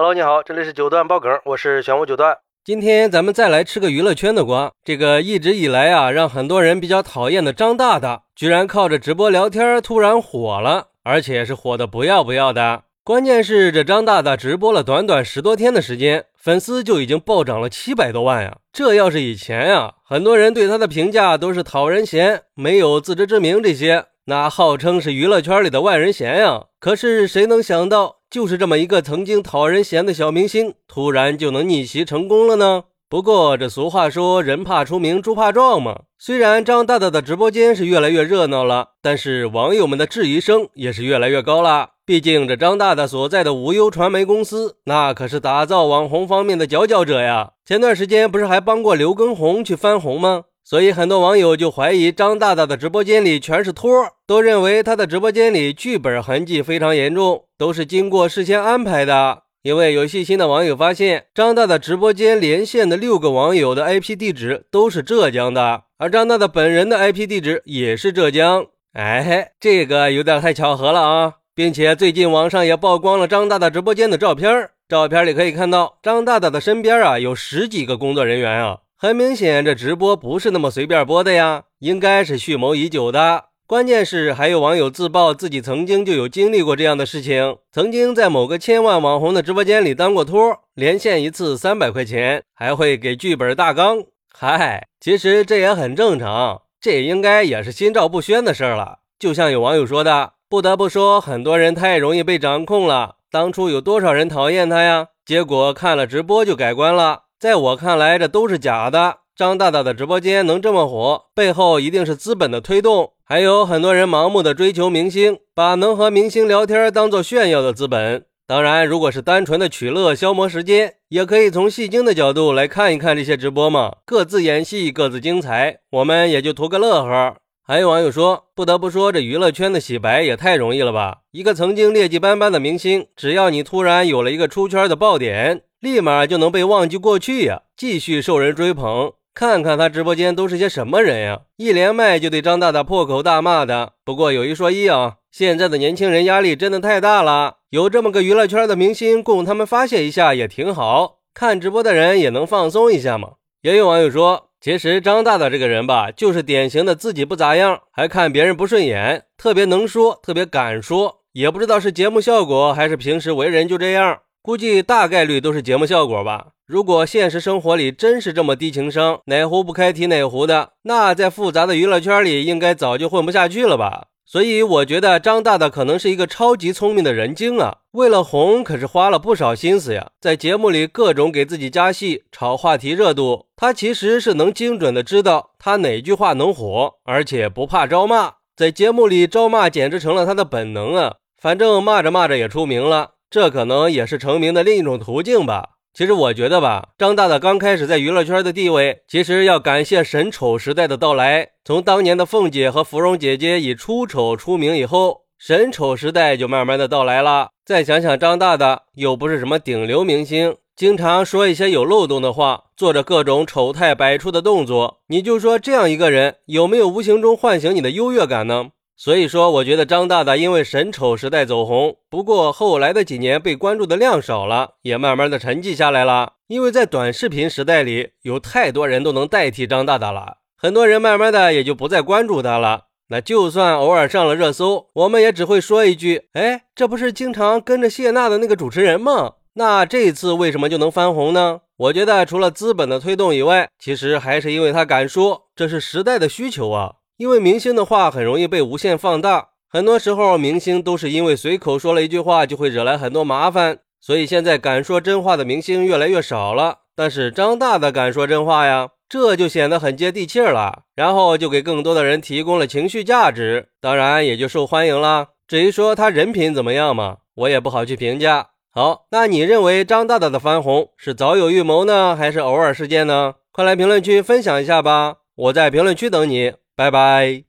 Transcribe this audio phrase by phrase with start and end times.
[0.00, 2.38] Hello，你好，这里是九段爆梗，我是玄武九段。
[2.64, 4.70] 今天咱们再来吃个娱乐圈的瓜。
[4.84, 12.84] 这个一直以来啊，让很多人比较讨厌的张大大，居然靠着直播聊天突然火了，而且是火的不要不要的。
[13.02, 18.58] 关键是这张大大直播了短短十多天的时间，粉丝就已经暴涨了七百多万呀！
[18.72, 26.66] 这要是以前呀，很多人对他的评价都是讨人嫌、没有自知之明这些，那号称是娱乐圈里的万人嫌呀。
[26.78, 28.17] 可是谁能想到？
[28.30, 32.84] 就是这么一个曾经讨人嫌的小明星，突然就能逆袭成功了呢。
[33.08, 36.00] 不过这俗话说，人怕出名，猪怕壮嘛。
[36.18, 41.92] 虽然张大大的直播间是越来越热闹了，但是网友们的质疑声也是越来越高了。
[42.04, 47.52] 毕竟这张大大所在的无忧传媒公司，那可是打造网红方面的佼佼者呀。
[47.64, 50.44] 前段时间不是还帮过刘畊宏去翻红吗？
[50.68, 53.88] 所以很多网友就怀疑张大大的直播间里全是托，
[54.26, 59.44] 都认为他的直播间里剧本痕迹非常严重，都是经过事先安排的。
[59.62, 68.66] 因为有细心的网友发现，张大大直播间连线的六个网友的 IP 地址都是浙江的，而张大大本人的 IP 地址也是浙江。
[68.92, 71.32] 哎，这个有点太巧合了啊！
[71.54, 78.80] 并且最近网上也曝光了张大大直播间的照片，照片里可以看到张大大的身边啊有十几个工作人员啊。
[79.00, 83.44] 很明显，这直播不是那么随便播的呀，应该是蓄谋已久的。
[83.64, 94.02] 关键是还有网友自曝自己曾经就有经历过这样的事情，曾经在某个千万网红的直播间里当过托，连线一次三百块钱，还会给剧本大纲。
[94.36, 98.98] 嗨，其实这也很正常，这应该也是心照不宣的事了。
[99.16, 103.14] 就像有网友说的，不得不说，很多人太容易被掌控了。
[103.30, 105.06] 当初有多少人讨厌他呀？
[105.24, 107.27] 结果看了直播就改观了。
[107.40, 109.18] 在我看来，这都是假的。
[109.36, 113.12] 张大大的直播间能这么火，背后一定是资本的推动。
[113.24, 118.24] 还有很多人盲目的追求明星，把能和明星聊天当做炫耀的资本。
[118.44, 123.98] 当然，如果是单纯的取乐、消磨时间，也可以从戏精的角度来看一看这些直播嘛。
[124.04, 127.36] 各自演戏，各自精彩，我们也就图个乐呵。
[127.62, 131.18] 还有网友说，不得不说，这娱乐圈的洗白也太容易了吧？
[131.30, 135.62] 一个曾经劣迹斑斑的明星，只要你突然有了一个出圈的爆点。
[135.80, 139.12] 立马就能被忘记过去呀，继续受人追捧。
[139.32, 143.92] 看看他直播间都是些什么人呀，一连麦就对张大大破口大骂的。
[144.04, 153.34] 不过有一说一啊，现在的年轻人压力真的太大了，有这么个娱乐圈的明星供他们发泄一下也挺好，看直播的人也能放松一下嘛。
[153.62, 164.18] 也有网友说，其实张大大这个人吧，就是典型的自己不咋样，还看别人不顺眼，特别能说，特别敢说，也不知道是节目效果还是平时为人就这样。
[164.42, 166.48] 估计大概率都是节目效果吧。
[166.66, 174.08] 如果现实生活里真是这么低情商，哪壶不开提哪壶的，那在复杂的娱乐圈里应该早就混不下去了吧。
[174.26, 183.46] 所以我觉得张大大可能是一个超级聪明的人精啊，为了红可是花了不少心思呀，在节目里各种给自己加戏，炒话题热度。
[183.56, 191.14] 他其实是能精准的知道他哪句话能火，而且不怕招骂，在节目里招骂简直成了他的本能啊。
[191.40, 193.12] 反正骂着骂着也出名了。
[193.30, 195.70] 这可能也是成名的另一种途径吧。
[195.94, 201.48] 其实我觉得吧，张大大刚开始在娱乐圈的地位，其实要感谢神丑时代的到来。
[201.64, 207.48] 从当年的凤姐和芙蓉姐姐以出丑出名以后，神丑时代就慢慢的到来了。
[207.64, 218.68] 再想想张大大，又不是什么顶流明星，经常说一些有漏洞的话，做着各种丑态百出的动作，你就说这样一个人有没有无形中唤醒你的优越感呢？
[219.00, 226.32] 所以说，我觉得张大大因为神丑时代走红，不过后来的几年被关注的量少了，也慢慢的沉寂下来了。
[226.48, 232.86] 因为在短视频时代里，有太多人都能代替张大大了，很多人慢慢的也就不再关注他了。
[233.10, 241.60] 那就算偶尔上了热搜，我们也只会说一句：“哎，这不是经常跟着谢娜的那个主持人吗？”那这次为什么就能翻红呢？
[241.76, 246.94] 我觉得除了资本的推动以外，其实还是因为他敢说，这是时代的需求啊。
[247.18, 256.78] 因为明星的话很容易被无限放大，很多时候明星都是因为随口说了一句话就会惹来很多麻烦，所以现在敢说真话的明星越来越少了。
[256.94, 265.30] 但是张大大敢说真话呀，这就显得很接地气了，然后就给更多的人提供了情绪价值，当然也就受欢迎了。
[265.48, 268.50] 至于说他人品怎么样嘛，我也不好去评价。
[268.70, 273.34] 好，那你认为张大大的翻红是早有预谋呢，还是偶尔事件呢？
[273.50, 276.52] 快来评论区分享一下吧，我在评论区等你。
[276.78, 277.47] 拜拜。